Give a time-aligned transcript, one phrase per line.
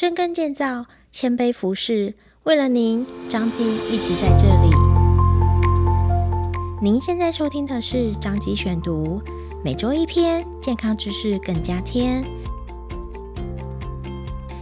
[0.00, 2.14] 深耕建造，谦卑服侍，
[2.44, 4.74] 为了您，张基一直在这里。
[6.80, 9.20] 您现在收听的是张基选读，
[9.62, 12.24] 每周一篇健康知识更加添。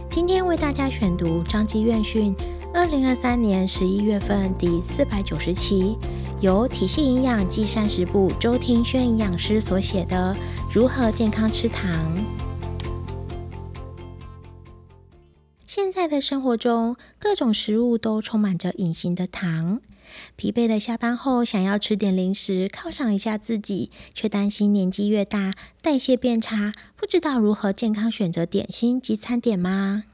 [0.09, 2.35] 今天为大家选读张基院讯
[2.73, 5.97] 二零二三年十一月份第四百九十期，
[6.41, 10.35] 由体系营养暨膳食部周廷轩营养师所写的
[10.69, 11.89] 《如何健康吃糖》。
[15.69, 19.81] 现在的生活中，各种食物都充满着隐形的糖。
[20.35, 25.53] 疲惫的下班后，想要吃点零食犒赏一下自己，却担心年纪越大，
[25.83, 30.05] 代谢变差，不知道如何健康选择点心及餐点吗？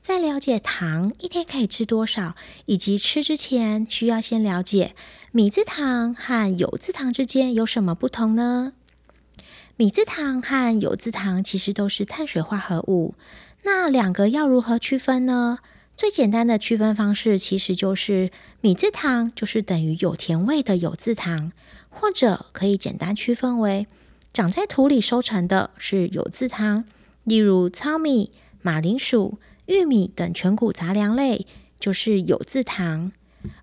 [0.00, 2.34] 在了解糖一天可以吃多少，
[2.66, 4.96] 以及吃之前，需要先了解
[5.30, 8.72] 米字糖和油字糖之间有什么不同呢？
[9.76, 13.14] 米字糖和有字糖其实都是碳水化合物。
[13.64, 15.58] 那两个要如何区分呢？
[15.96, 21.52] 最简单的区分方式其实就是米字糖就是等于有甜味的有字糖，
[21.90, 23.86] 或者可以简单区分为
[24.32, 26.84] 长在土里收成的是有字糖，
[27.24, 31.46] 例如糙米、马铃薯、玉米等全谷杂粮类
[31.78, 33.12] 就是有字糖，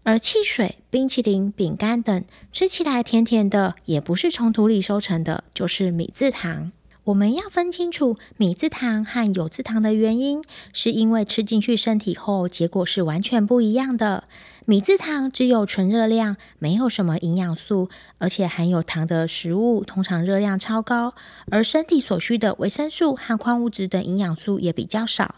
[0.04, 6.72] 而汽水、冰淇淋、饼干等吃起来甜甜的，也不是从土里收成的，就是米字糖。
[7.06, 14.26] 我们要分清楚米字糖和有字糖的原因，是因为吃进去身体后，结果是完全不一样的。
[14.66, 21.16] 米字糖只有纯热量，没有什么营养素，而且含有糖的食物通常热量超高，
[21.50, 25.36] 而身体所需的维生素和矿物质等营养素也比较少。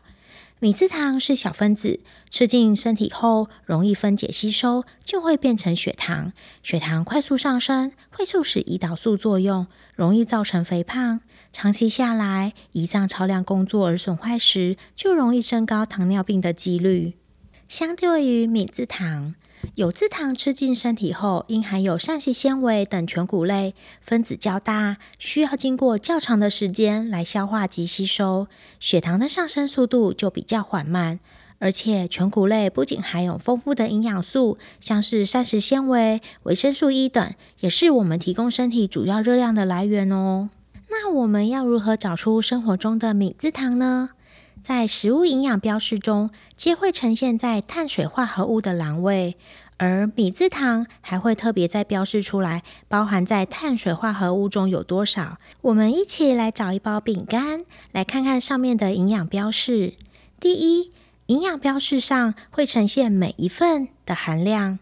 [0.63, 6.33] 米字糖是小分子，吃进身体后容易分解吸收，就会变成血糖。
[6.61, 11.21] 血糖快速上升，会促使胰岛素作用，容易造成肥胖。
[11.51, 17.13] 长期下来，胰脏超量工作而损坏时，就容易升高糖尿病的几率。
[17.67, 19.33] 相对于米字糖。
[19.75, 28.47] 有字糖吃进身体后，因含有膳食纤维等全谷类，分子较大，需要经过较长的时间来消化及吸收，
[28.79, 31.19] 血糖的上升速度就比较缓慢。
[31.59, 40.49] 而且全谷类不仅含有丰富的营养素，像是膳食纤维、维生素 E 等，也是我们提供身体主要热量的来源哦。
[40.89, 44.09] 那我们要如何找出生活中的米字糖呢？
[44.61, 49.35] 在食物营养标示中，皆会呈现在碳水化合物的栏位，
[49.77, 55.39] 而米字糖还会特别再标示出来，包含在碳水化合物中有多少。
[55.61, 59.95] 我们一起来找一包饼干，来看看上面的营养标示。
[60.39, 60.91] 第一，
[61.25, 64.77] 营养标示上会呈现每一份的含量。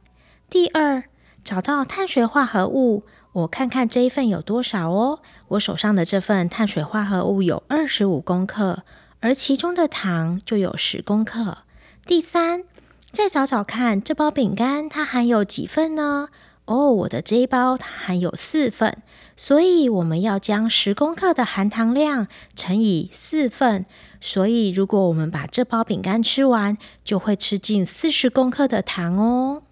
[0.50, 1.06] 第二，
[1.41, 5.19] 找到碳水化合物，我看看这一份有多少哦。
[5.47, 8.84] 我手上的这份碳水化合物有二十五公克。
[9.22, 11.59] 而其中的糖就有十公克。
[12.06, 12.63] 第三，
[13.12, 16.30] 再找找看，这包饼干它含有几份呢？
[16.66, 18.97] 哦，我的这一包它含有四份，
[19.35, 23.85] 所以我们要将十公克的含糖量乘以四份。
[24.22, 29.63] 所以，如果我们把这包饼干吃完，就会吃进四十公克的糖哦。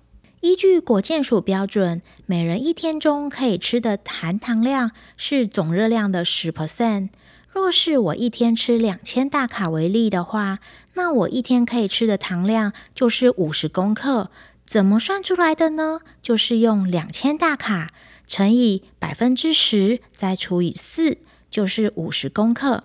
[0.42, 7.10] 依据国健署标准，每人一天中可以吃的含糖量是总热量的十 percent。
[7.58, 10.60] 若是我一天吃两千大卡为例的话，
[10.94, 14.30] 那我一天可以吃的糖量就是五十公克。
[14.64, 16.00] 怎么算出来的呢？
[16.22, 17.90] 就是用两千大卡
[18.28, 21.18] 乘以百分之十，再除以四，
[21.50, 22.84] 就是五十公克。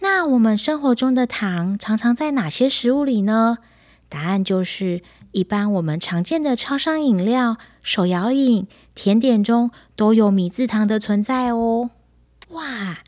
[0.00, 3.58] 那我们生活中的糖常常在哪些食物里呢？
[4.10, 11.90] 答案就是一般我们常见的超商饮料、手摇饮、甜点中都有米字糖的存在哦。
[12.50, 12.98] 哇！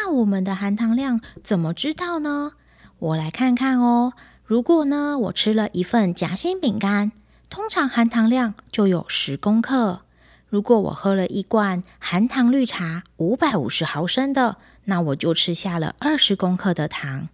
[0.00, 2.52] 那我们的含糖量怎么知道呢？
[3.00, 4.12] 我来看看哦。
[4.44, 7.10] 如果呢，我吃了一份夹心饼干，
[7.50, 10.02] 通常含糖量就有十公克。
[10.48, 17.28] 如果我喝了一罐含糖绿茶，五百五十毫升的，那我就吃下了二十公克的糖。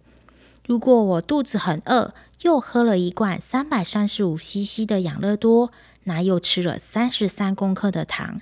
[0.65, 5.71] 如果我肚子很饿，又喝了一罐三百三十五 CC 的养乐多，
[6.05, 8.41] 那又吃了三十三公克的糖。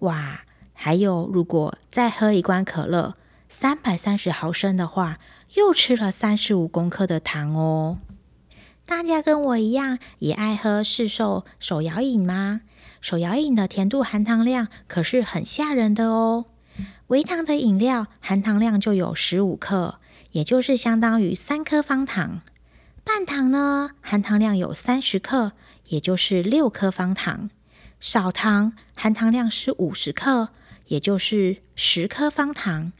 [0.00, 0.42] 哇！
[0.78, 3.14] 还有，如果再喝一罐可乐，
[3.48, 5.18] 三百三十毫升的话，
[5.54, 7.98] 又吃了三十五公克的糖哦。
[8.84, 12.60] 大家跟我一样也爱喝市售手摇饮吗？
[13.00, 16.46] 手摇饮的甜度含糖量可是很吓人的哦。
[17.08, 19.98] 微糖的饮料含糖量就有十五克，
[20.32, 22.40] 也就是相当于三颗方糖。
[23.04, 25.52] 半糖呢，含糖量有三十克，
[25.86, 27.50] 也就是六颗方糖。
[27.98, 30.50] 少糖含糖量是五十克，
[30.86, 32.92] 也就是十颗方糖。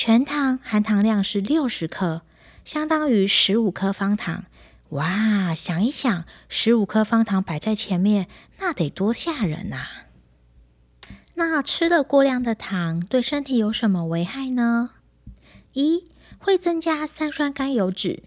[0.00, 2.22] 全糖含糖量是六十克，
[2.64, 4.44] 相当于十五颗方糖。
[4.90, 8.28] 哇，想一想，十五颗方糖摆在前面，
[8.60, 9.88] 那得多吓人呐！
[11.34, 14.90] 那吃了过量的糖，对身体有什么危害呢？
[15.72, 16.04] 一，
[16.38, 18.22] 会增加三酸甘油脂。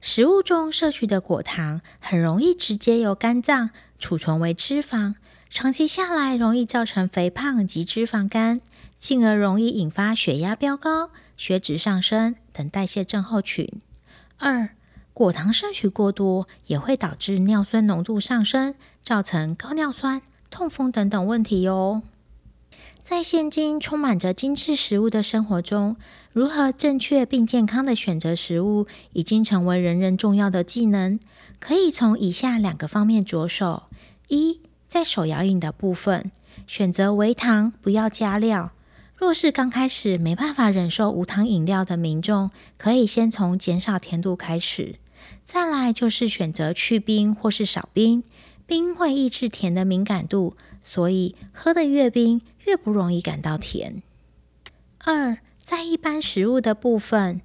[0.00, 3.68] 食物中摄取的果糖很容易直接由肝脏
[3.98, 5.16] 储存为脂肪，
[5.50, 8.62] 长期下来容易造成肥胖及脂肪肝，
[9.04, 13.68] 进而容易引发血压飙高、血脂上升等代谢症候群。
[14.38, 14.70] 二，
[15.12, 22.00] 果糖摄取过多也会导致尿酸浓度上升，造成高尿酸、痛风等等问题哟。
[23.02, 25.96] 在现今充满着精致食物的生活中，
[26.32, 31.20] 如何正确并健康的选择食物，已经成为人人重要的技能。
[31.60, 33.82] 可以从以下两个方面着手：
[34.28, 36.32] 一，在手摇饮的部分，
[36.66, 38.70] 选择微糖，不要加料。
[39.16, 44.96] 若是刚开始没办法忍受无糖饮料的民众，可以先从减少甜度开始。
[45.44, 48.24] 再来就是选择去冰或是少冰。
[48.66, 54.02] 冰会抑制甜的敏感度，所以喝得越冰，越不容易感到甜。
[54.98, 57.42] 二，在一般食物的部分，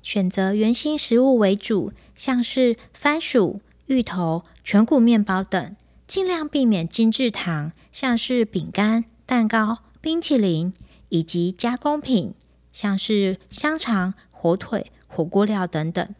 [0.00, 5.74] 选择原型食物为主，像是番薯、芋头、全谷面包等，
[6.06, 10.72] 尽量避免精制糖，像是饼干、蛋糕、冰淇淋，
[11.10, 12.32] 以及加工品，
[12.72, 16.14] 像是香肠、火腿、火锅料等等。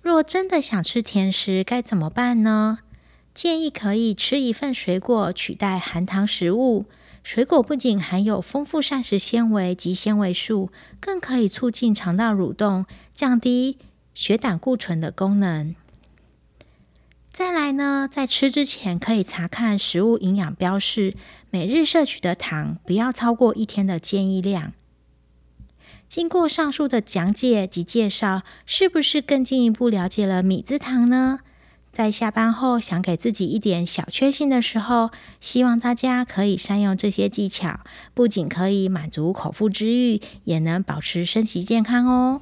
[0.00, 2.78] 若真的想吃甜食，该怎么办呢？
[3.34, 6.86] 建议可以吃一份水果取代含糖食物。
[7.22, 10.70] 水果不仅含有丰富膳食纤维及纤维素，
[11.00, 13.78] 更可以促进肠道蠕动，降低
[14.14, 15.74] 血胆固醇的功能。
[17.36, 21.14] 再来呢，在吃之前可以查看食物营养标示，
[21.50, 24.72] 每日摄取的糖不要超过一天的建议量。
[26.08, 31.40] 经过上述的讲解及介绍，是不是更进一步了解了米字糖呢？
[31.92, 37.80] 在下班后想给自己一点小确幸的时候，希望大家可以善用这些技巧，
[38.14, 42.40] 不仅可以满足口腹之欲，也能保持身体健康哦。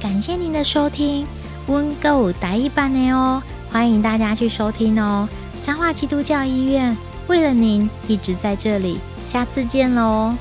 [0.00, 1.26] 感谢您的收听，
[1.70, 3.40] 温够待一班的哦，
[3.70, 5.28] 欢迎大家去收听哦。
[5.62, 6.96] 彰化基督教医院
[7.28, 10.34] 为了您一直在这里，下次见喽。